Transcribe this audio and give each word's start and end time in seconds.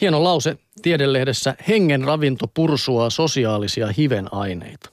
Hieno 0.00 0.24
lause 0.24 0.58
tiedelehdessä, 0.82 1.54
hengen 1.68 2.04
ravinto 2.04 2.46
pursuaa 2.54 3.10
sosiaalisia 3.10 3.88
hivenaineita. 3.98 4.90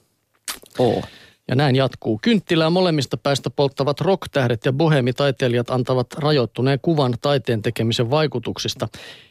Oo. 0.80 1.02
Ja 1.48 1.56
näin 1.56 1.76
jatkuu. 1.76 2.20
Kynttilää 2.22 2.70
molemmista 2.70 3.18
päistä 3.18 3.50
polttavat 3.50 4.02
rocktähdet 4.02 4.66
ja 4.66 4.74
bohemitaiteilijat 4.74 5.70
antavat 5.70 6.08
rajoittuneen 6.14 6.80
kuvan 6.82 7.14
taiteen 7.22 7.62
tekemisen 7.62 8.10
vaikutuksista. 8.10 8.88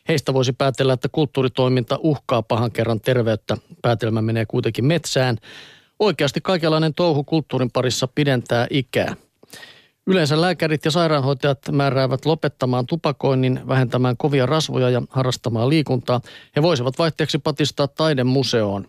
Heistä 0.08 0.34
voisi 0.34 0.52
päätellä, 0.52 0.92
että 0.92 1.08
kulttuuritoiminta 1.12 1.98
uhkaa 2.02 2.42
pahan 2.42 2.72
kerran 2.72 3.00
terveyttä. 3.00 3.56
Päätelmä 3.82 4.22
menee 4.22 4.46
kuitenkin 4.46 4.84
metsään. 4.84 5.36
Oikeasti 5.98 6.40
kaikenlainen 6.40 6.94
touhu 6.94 7.24
kulttuurin 7.24 7.70
parissa 7.70 8.08
pidentää 8.14 8.66
ikää. 8.70 9.16
Yleensä 10.06 10.40
lääkärit 10.40 10.84
ja 10.84 10.90
sairaanhoitajat 10.90 11.58
määräävät 11.72 12.26
lopettamaan 12.26 12.86
tupakoinnin, 12.86 13.60
vähentämään 13.68 14.16
kovia 14.16 14.46
rasvoja 14.46 14.90
ja 14.90 15.02
harrastamaan 15.10 15.68
liikuntaa. 15.68 16.20
He 16.56 16.62
voisivat 16.62 16.98
vaihteeksi 16.98 17.38
patistaa 17.38 17.88
taidemuseoon. 17.88 18.88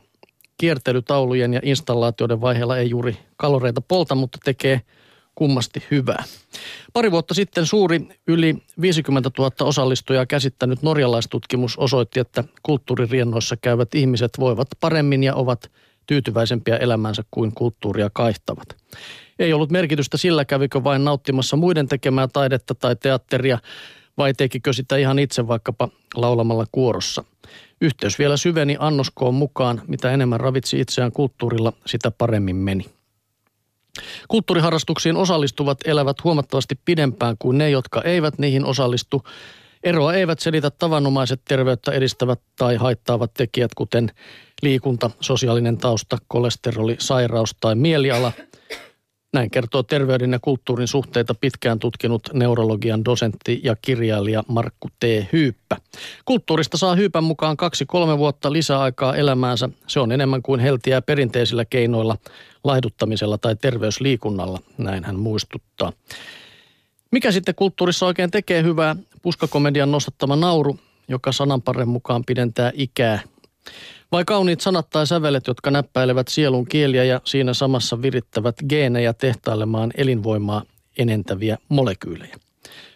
Kiertelytaulujen 0.58 1.54
ja 1.54 1.60
installaatioiden 1.64 2.42
vaiheella 2.42 2.78
ei 2.78 2.90
juuri 2.90 3.18
kaloreita 3.38 3.82
polta, 3.82 4.16
mutta 4.16 4.38
tekee 4.46 4.82
kummasti 5.36 5.84
hyvää. 5.92 6.24
Pari 6.94 7.12
vuotta 7.12 7.34
sitten 7.34 7.66
suuri 7.66 8.08
yli 8.28 8.64
50 8.82 9.32
000 9.38 9.52
osallistujaa 9.60 10.26
käsittänyt 10.26 10.82
norjalaistutkimus 10.82 11.78
osoitti, 11.78 12.20
että 12.20 12.44
kulttuuririennoissa 12.64 13.58
käyvät 13.58 13.96
ihmiset 13.96 14.32
voivat 14.40 14.68
paremmin 14.80 15.24
ja 15.24 15.36
ovat 15.36 15.72
tyytyväisempiä 16.06 16.78
elämänsä 16.78 17.24
kuin 17.32 17.52
kulttuuria 17.56 18.10
kaihtavat. 18.14 18.68
Ei 19.40 19.54
ollut 19.54 19.72
merkitystä 19.72 20.18
sillä, 20.18 20.46
kävikö 20.46 20.84
vain 20.84 21.06
nauttimassa 21.06 21.58
muiden 21.58 21.88
tekemää 21.88 22.28
taidetta 22.28 22.76
tai 22.76 22.96
teatteria, 22.96 23.60
vai 24.18 24.34
tekikö 24.34 24.74
sitä 24.74 24.98
ihan 24.98 25.20
itse 25.20 25.48
vaikkapa 25.48 25.90
laulamalla 26.16 26.66
kuorossa. 26.72 27.24
Yhteys 27.82 28.20
vielä 28.20 28.38
syveni 28.38 28.76
annoskoon 28.80 29.34
mukaan, 29.34 29.82
mitä 29.88 30.12
enemmän 30.12 30.40
ravitsi 30.40 30.80
itseään 30.80 31.12
kulttuurilla, 31.12 31.74
sitä 31.86 32.12
paremmin 32.12 32.56
meni. 32.56 32.86
Kulttuuriharrastuksiin 34.28 35.16
osallistuvat 35.16 35.78
elävät 35.86 36.24
huomattavasti 36.24 36.80
pidempään 36.86 37.36
kuin 37.40 37.58
ne, 37.58 37.70
jotka 37.70 38.02
eivät 38.02 38.38
niihin 38.38 38.66
osallistu. 38.66 39.24
Eroa 39.84 40.14
eivät 40.14 40.40
selitä 40.40 40.72
tavanomaiset 40.72 41.42
terveyttä 41.46 41.92
edistävät 41.92 42.40
tai 42.58 42.76
haittaavat 42.76 43.34
tekijät, 43.34 43.72
kuten 43.76 44.12
liikunta, 44.62 45.12
sosiaalinen 45.20 45.78
tausta, 45.78 46.18
kolesteroli, 46.28 46.96
sairaus 47.00 47.56
tai 47.60 47.76
mieliala– 47.76 48.32
näin 49.34 49.52
kertoo 49.52 49.84
terveyden 49.84 50.32
ja 50.32 50.40
kulttuurin 50.40 50.88
suhteita 50.88 51.34
pitkään 51.34 51.80
tutkinut 51.80 52.22
neurologian 52.34 53.06
dosentti 53.06 53.62
ja 53.64 53.76
kirjailija 53.82 54.44
Markku 54.48 54.90
T. 55.00 55.04
Hyyppä. 55.34 55.78
Kulttuurista 56.26 56.78
saa 56.78 56.96
Hyypän 56.96 57.24
mukaan 57.24 57.58
kaksi-kolme 57.58 58.18
vuotta 58.18 58.52
lisäaikaa 58.52 59.16
elämäänsä. 59.16 59.70
Se 59.88 60.00
on 60.00 60.12
enemmän 60.12 60.42
kuin 60.42 60.60
heltiää 60.60 61.02
perinteisillä 61.02 61.66
keinoilla, 61.66 62.18
laihduttamisella 62.64 63.38
tai 63.38 63.56
terveysliikunnalla, 63.56 64.60
näin 64.78 65.04
hän 65.04 65.20
muistuttaa. 65.20 65.94
Mikä 67.12 67.32
sitten 67.32 67.56
kulttuurissa 67.56 68.06
oikein 68.06 68.32
tekee 68.32 68.64
hyvää? 68.64 68.96
Puskakomedian 69.22 69.92
nostattama 69.92 70.36
nauru, 70.36 70.80
joka 71.08 71.32
sananparren 71.32 71.88
mukaan 71.88 72.24
pidentää 72.26 72.72
ikää 72.76 73.20
vai 74.12 74.26
kauniit 74.26 74.62
sanat 74.62 74.90
tai 74.90 75.08
sävelet, 75.08 75.48
jotka 75.48 75.72
näppäilevät 75.72 76.28
sielun 76.28 76.66
kieliä 76.66 77.04
ja 77.04 77.22
siinä 77.24 77.54
samassa 77.54 78.02
virittävät 78.02 78.56
geenejä 78.70 79.14
tehtailemaan 79.14 79.92
elinvoimaa 79.98 80.64
enentäviä 80.98 81.58
molekyylejä. 81.70 82.36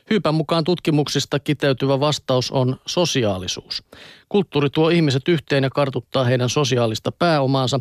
Hyypän 0.10 0.36
mukaan 0.36 0.64
tutkimuksista 0.64 1.40
kiteytyvä 1.40 2.00
vastaus 2.00 2.52
on 2.52 2.78
sosiaalisuus. 2.86 3.84
Kulttuuri 4.30 4.70
tuo 4.70 4.90
ihmiset 4.90 5.28
yhteen 5.28 5.64
ja 5.64 5.70
kartuttaa 5.70 6.24
heidän 6.24 6.50
sosiaalista 6.50 7.12
pääomaansa. 7.12 7.80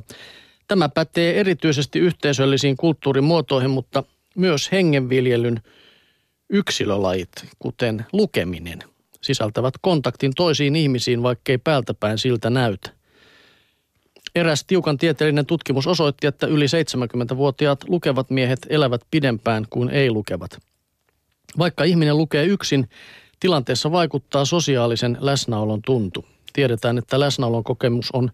Tämä 0.69 0.89
pätee 0.89 1.41
erityisesti 1.41 1.99
yhteisöllisiin 1.99 2.77
kulttuurimuotoihin, 2.77 3.71
mutta 3.71 4.03
myös 4.37 4.73
hengenviljelyn 4.73 5.61
yksilölajit, 6.51 7.31
kuten 7.59 8.07
lukeminen, 8.13 8.79
sisältävät 9.21 9.75
kontaktin 9.81 10.33
toisiin 10.37 10.77
ihmisiin, 10.77 11.23
vaikkei 11.23 11.59
päältäpäin 11.59 12.19
siltä 12.19 12.51
näytä. 12.51 12.91
Eräs 14.35 14.65
tiukan 14.67 14.99
tieteellinen 14.99 15.47
tutkimus 15.47 15.87
osoitti, 15.87 16.27
että 16.27 16.47
yli 16.47 16.67
70-vuotiaat 16.67 17.85
lukevat 17.89 18.31
miehet 18.31 18.67
elävät 18.69 19.01
pidempään 19.11 19.67
kuin 19.71 19.91
ei-lukevat. 19.91 20.59
Vaikka 21.59 21.85
ihminen 21.85 22.17
lukee 22.17 22.45
yksin, 22.45 22.89
tilanteessa 23.41 23.93
vaikuttaa 23.93 24.45
sosiaalisen 24.45 25.17
läsnäolon 25.21 25.83
tuntu. 25.87 26.25
Tiedetään, 26.53 26.99
että 26.99 27.21
läsnäolon 27.21 27.65
kokemus 27.65 28.11
on 28.13 28.31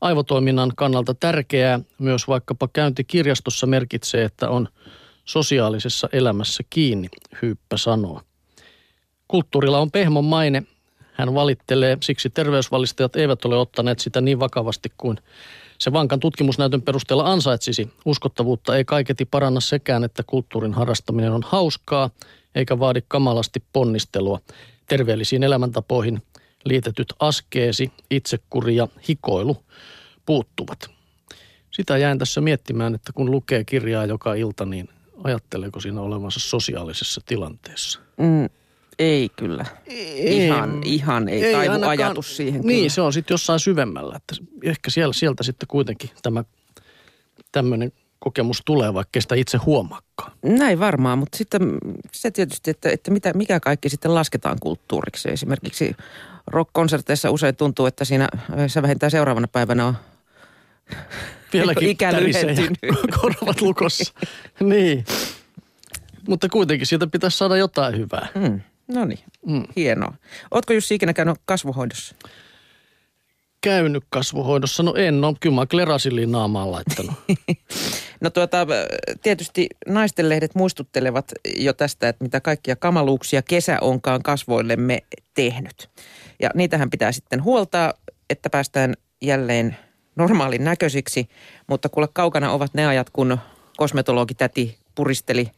aivotoiminnan 0.00 0.72
kannalta 0.76 1.14
tärkeää. 1.14 1.80
Myös 1.98 2.28
vaikkapa 2.28 2.68
käynti 2.72 3.04
kirjastossa 3.04 3.66
merkitsee, 3.66 4.24
että 4.24 4.48
on 4.48 4.68
sosiaalisessa 5.24 6.08
elämässä 6.12 6.62
kiinni, 6.70 7.08
Hyyppä 7.42 7.76
sanoo. 7.76 8.20
Kulttuurilla 9.28 9.78
on 9.78 9.90
pehmon 9.90 10.24
maine 10.24 10.62
hän 11.14 11.34
valittelee, 11.34 11.98
siksi 12.00 12.30
terveysvalistajat 12.30 13.16
eivät 13.16 13.44
ole 13.44 13.56
ottaneet 13.56 13.98
sitä 13.98 14.20
niin 14.20 14.40
vakavasti 14.40 14.92
kuin 14.98 15.18
se 15.78 15.92
vankan 15.92 16.20
tutkimusnäytön 16.20 16.82
perusteella 16.82 17.32
ansaitsisi. 17.32 17.90
Uskottavuutta 18.04 18.76
ei 18.76 18.84
kaiketi 18.84 19.24
paranna 19.24 19.60
sekään, 19.60 20.04
että 20.04 20.22
kulttuurin 20.26 20.74
harrastaminen 20.74 21.32
on 21.32 21.42
hauskaa 21.46 22.10
eikä 22.54 22.78
vaadi 22.78 23.02
kamalasti 23.08 23.62
ponnistelua. 23.72 24.40
Terveellisiin 24.88 25.42
elämäntapoihin 25.42 26.22
liitetyt 26.64 27.14
askeesi, 27.20 27.92
itsekuri 28.10 28.76
ja 28.76 28.88
hikoilu 29.08 29.56
puuttuvat. 30.26 30.90
Sitä 31.70 31.98
jäin 31.98 32.18
tässä 32.18 32.40
miettimään, 32.40 32.94
että 32.94 33.12
kun 33.12 33.30
lukee 33.30 33.64
kirjaa 33.64 34.06
joka 34.06 34.34
ilta, 34.34 34.64
niin 34.64 34.88
ajatteleeko 35.24 35.80
siinä 35.80 36.00
olevansa 36.00 36.40
sosiaalisessa 36.40 37.20
tilanteessa? 37.26 38.00
Mm, 38.16 38.48
ei 38.98 39.28
kyllä. 39.36 39.64
Ei, 39.86 40.46
ihan, 40.46 40.82
ihan 40.84 41.28
ei, 41.28 41.44
ei 41.44 41.52
taivu 41.52 41.72
ainakaan, 41.72 41.98
ajatus 41.98 42.36
siihen. 42.36 42.60
Niin, 42.60 42.78
kyllä. 42.78 42.88
se 42.88 43.00
on 43.00 43.12
sitten 43.12 43.34
jossain 43.34 43.60
syvemmällä. 43.60 44.16
Että 44.16 44.34
ehkä 44.62 44.90
siellä, 44.90 45.12
sieltä 45.12 45.42
sitten 45.42 45.66
kuitenkin 45.68 46.10
tämä 46.22 46.44
tämmöinen 47.52 47.92
kokemus 48.18 48.62
tulee, 48.64 48.94
vaikka 48.94 49.20
sitä 49.20 49.34
itse 49.34 49.58
huomaakaan. 49.58 50.32
Näin 50.42 50.80
varmaan, 50.80 51.18
mutta 51.18 51.38
sitten 51.38 51.78
se 52.12 52.30
tietysti, 52.30 52.70
että, 52.70 52.90
että 52.90 53.10
mitä, 53.10 53.32
mikä 53.32 53.60
kaikki 53.60 53.88
sitten 53.88 54.14
lasketaan 54.14 54.56
kulttuuriksi. 54.60 55.30
Esimerkiksi 55.30 55.96
rock-konserteissa 56.46 57.30
usein 57.30 57.56
tuntuu, 57.56 57.86
että 57.86 58.04
siinä 58.04 58.28
se 58.66 58.82
vähintään 58.82 59.10
seuraavana 59.10 59.48
päivänä 59.48 59.86
on 59.86 59.96
Vieläkin 61.52 61.88
ikä 61.88 62.10
korvat 63.20 63.60
lukossa. 63.60 64.14
niin. 64.60 65.04
Mutta 66.28 66.48
kuitenkin 66.48 66.86
siitä 66.86 67.06
pitäisi 67.06 67.38
saada 67.38 67.56
jotain 67.56 67.98
hyvää. 67.98 68.28
Mm. 68.34 68.60
No 68.88 69.04
niin, 69.04 69.18
mm. 69.46 69.62
hienoa. 69.76 70.14
Ootko 70.50 70.72
Jussi 70.72 70.94
ikinä 70.94 71.12
käynyt 71.12 71.36
kasvuhoidossa? 71.44 72.14
Käynyt 73.60 74.04
kasvuhoidossa? 74.10 74.82
No 74.82 74.94
en 74.94 75.24
ole, 75.24 75.36
kyllä 75.40 75.54
mä 75.54 75.66
klerasiliin 75.66 76.32
naamaan 76.32 76.72
laittanut. 76.72 77.14
no 78.20 78.30
tuota, 78.30 78.66
tietysti 79.22 79.66
naistenlehdet 79.86 80.54
muistuttelevat 80.54 81.32
jo 81.56 81.72
tästä, 81.72 82.08
että 82.08 82.24
mitä 82.24 82.40
kaikkia 82.40 82.76
kamaluuksia 82.76 83.42
kesä 83.42 83.78
onkaan 83.80 84.22
kasvoillemme 84.22 85.02
tehnyt. 85.34 85.90
Ja 86.42 86.50
niitähän 86.54 86.90
pitää 86.90 87.12
sitten 87.12 87.44
huoltaa, 87.44 87.94
että 88.30 88.50
päästään 88.50 88.94
jälleen 89.22 89.76
normaalin 90.16 90.64
näköisiksi, 90.64 91.28
mutta 91.66 91.88
kuule 91.88 92.08
kaukana 92.12 92.52
ovat 92.52 92.74
ne 92.74 92.86
ajat, 92.86 93.10
kun 93.10 93.38
kosmetologi 93.76 94.34
täti 94.34 94.78
puristeli 94.94 95.50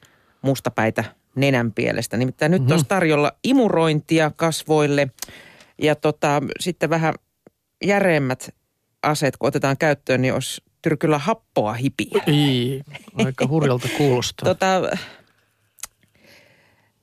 mustapäitä 0.43 1.05
nenänpielestä. 1.37 2.17
Nimittäin 2.17 2.51
nyt 2.51 2.63
mm-hmm. 2.63 2.73
olisi 2.73 2.87
tarjolla 2.89 3.33
imurointia 3.45 4.31
kasvoille 4.37 5.11
ja 5.83 5.95
tota, 5.95 6.43
sitten 6.61 6.91
vähän 6.91 7.15
järeemmät 7.85 8.55
aseet, 9.03 9.37
kun 9.37 9.49
otetaan 9.49 9.77
käyttöön, 9.77 10.23
niin 10.23 10.35
olisi 10.35 10.63
tyrkyllä 10.83 11.19
happoa 11.19 11.73
hipiä. 11.73 12.23
Ei, 12.27 12.83
aika 13.25 13.47
hurjalta 13.47 13.89
kuulostaa. 13.97 14.47
tota, 14.55 14.97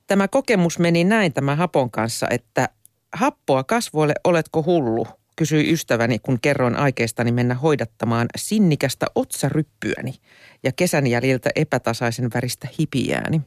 tämä 0.06 0.28
kokemus 0.28 0.78
meni 0.78 1.04
näin 1.04 1.32
tämän 1.32 1.58
hapon 1.58 1.90
kanssa, 1.90 2.26
että 2.30 2.68
happoa 3.12 3.64
kasvoille, 3.64 4.14
oletko 4.24 4.62
hullu? 4.62 5.06
Kysyi 5.36 5.72
ystäväni, 5.72 6.18
kun 6.18 6.40
kerroin 6.40 6.76
aikeistani 6.76 7.32
mennä 7.32 7.54
hoidattamaan 7.54 8.28
sinnikästä 8.36 9.06
otsaryppyäni 9.14 10.14
ja 10.62 10.72
kesän 10.72 11.06
jäljiltä 11.06 11.50
epätasaisen 11.56 12.30
väristä 12.34 12.68
hipiääni. 12.78 13.40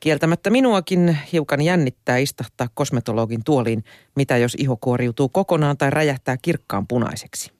Kieltämättä 0.00 0.50
minuakin 0.50 1.18
hiukan 1.32 1.62
jännittää 1.62 2.16
istahtaa 2.16 2.68
kosmetologin 2.74 3.44
tuoliin, 3.44 3.84
mitä 4.16 4.36
jos 4.36 4.54
iho 4.58 4.76
kuoriutuu 4.76 5.28
kokonaan 5.28 5.76
tai 5.76 5.90
räjähtää 5.90 6.36
kirkkaan 6.42 6.86
punaiseksi. 6.86 7.52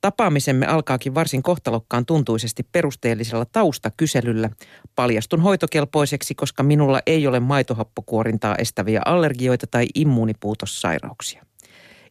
Tapaamisemme 0.00 0.66
alkaakin 0.66 1.14
varsin 1.14 1.42
kohtalokkaan 1.42 2.06
tuntuisesti 2.06 2.62
perusteellisella 2.72 3.44
taustakyselyllä. 3.44 4.50
Paljastun 4.94 5.40
hoitokelpoiseksi, 5.40 6.34
koska 6.34 6.62
minulla 6.62 7.00
ei 7.06 7.26
ole 7.26 7.40
maitohappokuorintaa 7.40 8.56
estäviä 8.56 9.02
allergioita 9.04 9.66
tai 9.66 9.86
immuunipuutossairauksia. 9.94 11.44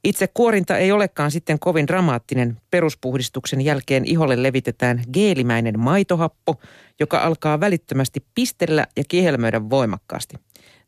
Itse 0.04 0.28
kuorinta 0.34 0.78
ei 0.78 0.92
olekaan 0.92 1.32
sitten 1.32 1.60
kovin 1.60 1.88
dramaattinen. 1.88 2.58
Peruspuhdistuksen 2.72 3.62
jälkeen 3.62 4.06
iholle 4.06 4.44
levitetään 4.44 5.04
geelimäinen 5.14 5.80
maitohappo, 5.80 6.56
joka 7.00 7.20
alkaa 7.20 7.60
välittömästi 7.60 8.26
pistellä 8.36 8.88
ja 8.98 9.04
kihelmöidä 9.08 9.70
voimakkaasti. 9.70 10.36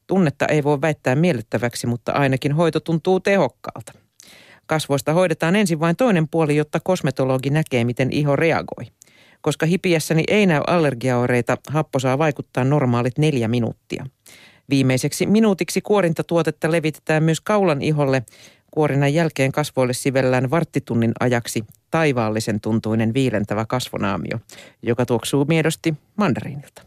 Tunnetta 0.08 0.46
ei 0.46 0.64
voi 0.64 0.82
väittää 0.82 1.16
miellyttäväksi, 1.16 1.88
mutta 1.88 2.12
ainakin 2.12 2.52
hoito 2.52 2.80
tuntuu 2.80 3.20
tehokkaalta. 3.20 3.94
Kasvoista 4.66 5.14
hoidetaan 5.14 5.56
ensin 5.56 5.80
vain 5.80 5.96
toinen 5.96 6.28
puoli, 6.28 6.56
jotta 6.56 6.80
kosmetologi 6.84 7.50
näkee, 7.50 7.84
miten 7.84 8.12
iho 8.12 8.36
reagoi. 8.36 8.86
Koska 9.42 9.66
hipiessäni 9.66 10.24
ei 10.28 10.46
näy 10.46 10.62
allergiaoireita, 10.68 11.58
happo 11.68 12.00
saa 12.00 12.18
vaikuttaa 12.18 12.64
normaalit 12.64 13.18
neljä 13.18 13.48
minuuttia. 13.48 14.06
Viimeiseksi 14.70 15.26
minuutiksi 15.26 15.82
kuorintatuotetta 15.82 16.72
levitetään 16.72 17.24
myös 17.24 17.42
kaulan 17.42 17.82
iholle. 17.82 18.24
Kuorinnan 18.72 19.14
jälkeen 19.14 19.52
kasvoille 19.52 19.94
sivellään 19.94 20.52
varttitunnin 20.52 21.12
ajaksi 21.20 21.66
taivaallisen 21.92 22.62
tuntuinen 22.62 23.14
viilentävä 23.14 23.66
kasvonaamio, 23.66 24.40
joka 24.84 25.06
tuoksuu 25.06 25.46
miedosti 25.46 25.94
mandariinilta. 26.16 26.82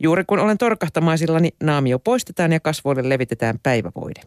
Juuri 0.00 0.24
kun 0.24 0.38
olen 0.38 0.58
torkahtamaisillani, 0.58 1.50
naamio 1.62 1.98
poistetaan 1.98 2.52
ja 2.52 2.60
kasvoille 2.60 3.08
levitetään 3.08 3.58
päivävoide. 3.62 4.20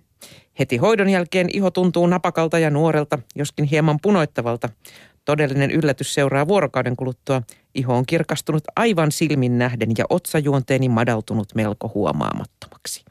Heti 0.59 0.77
hoidon 0.77 1.09
jälkeen 1.09 1.47
iho 1.53 1.71
tuntuu 1.71 2.07
napakalta 2.07 2.59
ja 2.59 2.69
nuorelta, 2.69 3.19
joskin 3.35 3.65
hieman 3.65 3.99
punoittavalta. 4.01 4.69
Todellinen 5.25 5.71
yllätys 5.71 6.13
seuraa 6.13 6.47
vuorokauden 6.47 6.95
kuluttua. 6.95 7.41
Iho 7.75 7.95
on 7.95 8.05
kirkastunut 8.05 8.63
aivan 8.75 9.11
silmin 9.11 9.57
nähden 9.57 9.89
ja 9.97 10.05
otsajuonteeni 10.09 10.89
madaltunut 10.89 11.55
melko 11.55 11.91
huomaamattomaksi. 11.95 13.05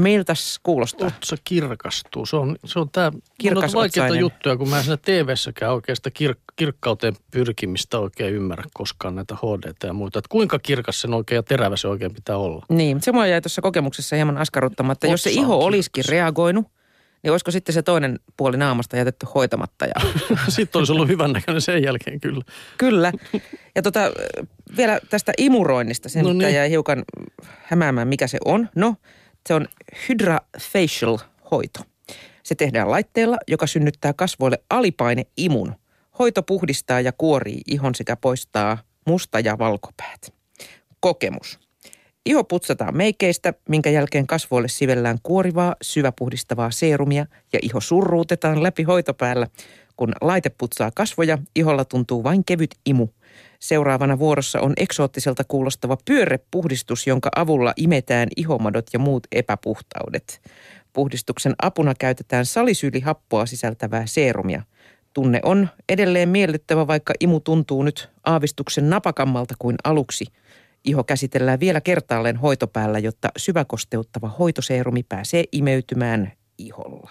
Miltäs 0.00 0.60
kuulostaa? 0.62 1.06
Otsa 1.06 1.36
kirkastuu. 1.44 2.26
Se 2.26 2.36
on, 2.36 2.56
se 2.64 2.78
on 2.78 2.90
tämä, 2.90 3.12
Kirkas 3.38 3.74
on 3.74 3.78
vaikeita 3.78 4.16
juttuja, 4.16 4.56
kun 4.56 4.68
mä 4.68 4.78
en 4.78 4.84
siinä 4.84 4.96
TV-säkään 4.96 5.72
oikeasta 5.72 6.10
kir- 6.22 6.52
kirkkauteen 6.56 7.14
pyrkimistä 7.30 7.98
oikein 7.98 8.34
ymmärrä 8.34 8.64
koskaan 8.74 9.14
näitä 9.14 9.34
HD 9.34 9.86
ja 9.86 9.92
muuta. 9.92 10.18
Että 10.18 10.28
kuinka 10.28 10.58
kirkas 10.58 11.00
sen 11.00 11.14
oikein 11.14 11.36
ja 11.36 11.42
terävä 11.42 11.76
se 11.76 11.88
oikein 11.88 12.14
pitää 12.14 12.36
olla. 12.36 12.66
Niin, 12.68 12.96
mutta 12.96 13.04
se 13.04 13.12
mua 13.12 13.26
jäi 13.26 13.40
tuossa 13.40 13.62
kokemuksessa 13.62 14.16
hieman 14.16 14.38
askarruttamaan, 14.38 14.92
että 14.92 15.06
jos 15.06 15.22
se 15.22 15.30
iho 15.30 15.56
olisikin 15.56 16.04
reagoinut, 16.08 16.66
niin 17.22 17.30
olisiko 17.30 17.50
sitten 17.50 17.72
se 17.72 17.82
toinen 17.82 18.20
puoli 18.36 18.56
naamasta 18.56 18.96
jätetty 18.96 19.26
hoitamatta 19.34 19.86
ja 19.86 19.94
Sitten 20.48 20.78
olisi 20.78 20.92
ollut 20.92 21.08
hyvän 21.08 21.32
näköinen 21.32 21.60
sen 21.60 21.82
jälkeen 21.82 22.20
kyllä. 22.20 22.44
Kyllä. 22.78 23.12
Ja 23.74 23.82
tota, 23.82 24.00
vielä 24.76 25.00
tästä 25.10 25.32
imuroinnista, 25.38 26.08
sen 26.08 26.24
no 26.24 26.32
niin. 26.32 26.54
jäi 26.54 26.70
hiukan 26.70 27.04
hämäämään, 27.62 28.08
mikä 28.08 28.26
se 28.26 28.38
on. 28.44 28.68
No, 28.74 28.94
se 29.48 29.54
on 29.54 29.66
Hydra 30.08 30.38
Facial-hoito. 30.60 31.80
Se 32.42 32.54
tehdään 32.54 32.90
laitteella, 32.90 33.38
joka 33.48 33.66
synnyttää 33.66 34.12
kasvoille 34.12 34.58
alipaineimun. 34.70 35.74
Hoito 36.18 36.42
puhdistaa 36.42 37.00
ja 37.00 37.12
kuorii 37.12 37.60
ihon 37.66 37.94
sekä 37.94 38.16
poistaa 38.16 38.78
musta- 39.06 39.40
ja 39.40 39.58
valkopäät. 39.58 40.34
Kokemus. 41.00 41.58
Iho 42.26 42.44
putsataan 42.44 42.96
meikeistä, 42.96 43.54
minkä 43.68 43.90
jälkeen 43.90 44.26
kasvoille 44.26 44.68
sivellään 44.68 45.18
kuorivaa, 45.22 45.76
syväpuhdistavaa 45.82 46.70
seerumia 46.70 47.26
ja 47.52 47.58
iho 47.62 47.80
surruutetaan 47.80 48.62
läpi 48.62 48.82
hoitopäällä. 48.82 49.46
Kun 49.96 50.12
laite 50.20 50.50
putsaa 50.50 50.90
kasvoja, 50.94 51.38
iholla 51.54 51.84
tuntuu 51.84 52.24
vain 52.24 52.44
kevyt 52.44 52.74
imu. 52.86 53.08
Seuraavana 53.60 54.18
vuorossa 54.18 54.60
on 54.60 54.72
eksoottiselta 54.76 55.44
kuulostava 55.48 55.96
pyörrepuhdistus, 56.04 57.06
jonka 57.06 57.30
avulla 57.36 57.72
imetään 57.76 58.28
ihomadot 58.36 58.86
ja 58.92 58.98
muut 58.98 59.26
epäpuhtaudet. 59.32 60.40
Puhdistuksen 60.92 61.54
apuna 61.62 61.94
käytetään 61.94 62.46
salisyylihappoa 62.46 63.46
sisältävää 63.46 64.06
seerumia. 64.06 64.62
Tunne 65.14 65.40
on 65.42 65.68
edelleen 65.88 66.28
miellyttävä, 66.28 66.86
vaikka 66.86 67.14
imu 67.20 67.40
tuntuu 67.40 67.82
nyt 67.82 68.10
aavistuksen 68.24 68.90
napakammalta 68.90 69.54
kuin 69.58 69.76
aluksi. 69.84 70.24
Iho 70.84 71.04
käsitellään 71.04 71.60
vielä 71.60 71.80
kertaalleen 71.80 72.36
hoitopäällä, 72.36 72.98
jotta 72.98 73.28
syväkosteuttava 73.36 74.28
hoitoseerumi 74.28 75.02
pääsee 75.02 75.44
imeytymään 75.52 76.32
iholla. 76.58 77.10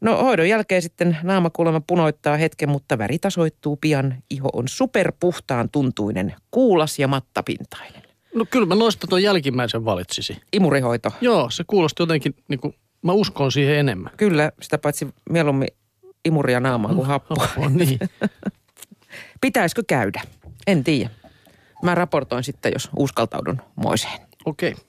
No 0.00 0.22
hoidon 0.22 0.48
jälkeen 0.48 0.82
sitten 0.82 1.18
naamakulma 1.22 1.80
punoittaa 1.86 2.36
hetken, 2.36 2.68
mutta 2.68 2.98
väri 2.98 3.18
tasoittuu 3.18 3.76
pian. 3.76 4.14
Iho 4.30 4.48
on 4.52 4.68
superpuhtaan 4.68 5.70
tuntuinen, 5.70 6.34
kuulas 6.50 6.98
ja 6.98 7.08
mattapintainen. 7.08 8.02
No 8.34 8.44
kyllä 8.50 8.66
mä 8.66 8.74
noista 8.74 9.06
tuon 9.06 9.22
jälkimmäisen 9.22 9.84
valitsisi. 9.84 10.36
Imurihoito. 10.52 11.12
Joo, 11.20 11.50
se 11.50 11.64
kuulosti 11.66 12.02
jotenkin, 12.02 12.34
niin 12.48 12.60
kuin, 12.60 12.74
mä 13.02 13.12
uskon 13.12 13.52
siihen 13.52 13.76
enemmän. 13.76 14.12
Kyllä, 14.16 14.52
sitä 14.62 14.78
paitsi 14.78 15.08
mieluummin 15.30 15.68
imuria 16.24 16.60
naamaa 16.60 16.94
kuin 16.94 17.06
happoa. 17.06 17.48
Oh, 17.56 17.70
niin. 17.70 17.98
Pitäisikö 19.40 19.82
käydä? 19.88 20.22
En 20.66 20.84
tiedä. 20.84 21.10
Mä 21.82 21.94
raportoin 21.94 22.44
sitten, 22.44 22.72
jos 22.74 22.90
uskaltaudun 22.96 23.60
moiseen. 23.76 24.20
Okei. 24.44 24.72
Okay. 24.72 24.84